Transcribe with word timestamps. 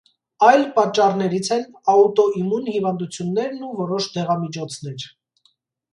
Այլ 0.45 0.63
պատճառներից 0.77 1.49
են 1.57 1.67
աուտոիմուն 1.93 2.71
հիվանդություններն 2.77 3.61
ու 3.69 3.73
որոշ 3.85 4.09
դեղամիջոցներ։ 4.17 5.11